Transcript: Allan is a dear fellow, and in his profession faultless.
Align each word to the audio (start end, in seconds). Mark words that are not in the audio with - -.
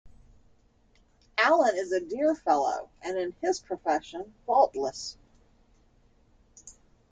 Allan 1.37 1.75
is 1.77 1.91
a 1.91 1.99
dear 1.99 2.33
fellow, 2.33 2.89
and 3.03 3.19
in 3.19 3.33
his 3.39 3.59
profession 3.59 4.33
faultless. 4.47 5.15